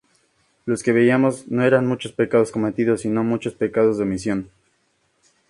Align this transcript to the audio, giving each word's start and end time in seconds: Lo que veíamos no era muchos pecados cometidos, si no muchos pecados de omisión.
Lo 0.65 0.75
que 0.79 0.93
veíamos 0.93 1.47
no 1.47 1.61
era 1.63 1.79
muchos 1.79 2.11
pecados 2.11 2.49
cometidos, 2.51 3.01
si 3.01 3.07
no 3.07 3.23
muchos 3.23 3.53
pecados 3.53 3.97
de 3.97 4.03
omisión. 4.05 4.49